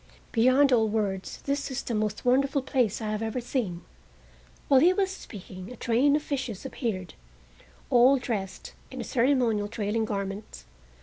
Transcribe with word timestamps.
Beyond 0.31 0.73
all 0.73 0.87
words, 0.89 1.43
this 1.43 1.69
is 1.69 1.83
the 1.83 1.93
most 1.93 2.25
wonderful 2.25 2.63
place 2.63 3.01
I 3.03 3.11
have 3.11 3.21
ever 3.21 3.39
seen." 3.39 3.83
While 4.67 4.79
he 4.79 4.93
was 4.93 5.11
speaking 5.11 5.71
a 5.71 5.75
train 5.75 6.15
of 6.15 6.23
fishes 6.23 6.65
appeared, 6.65 7.13
all 7.91 8.17
dressed 8.17 8.73
in 8.89 9.03
ceremonial, 9.03 9.67
trailing 9.67 10.05
garments. 10.05 10.65